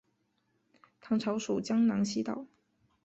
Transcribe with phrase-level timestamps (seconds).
[0.99, 2.47] 唐朝属江南西道。